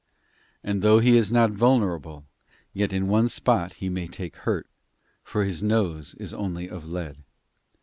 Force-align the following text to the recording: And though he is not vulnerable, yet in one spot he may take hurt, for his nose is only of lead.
And 0.63 0.81
though 0.81 0.97
he 0.97 1.15
is 1.15 1.31
not 1.31 1.51
vulnerable, 1.51 2.25
yet 2.73 2.91
in 2.91 3.07
one 3.07 3.29
spot 3.29 3.73
he 3.73 3.87
may 3.87 4.07
take 4.07 4.35
hurt, 4.37 4.67
for 5.23 5.43
his 5.43 5.61
nose 5.61 6.15
is 6.15 6.33
only 6.33 6.67
of 6.67 6.89
lead. 6.89 7.17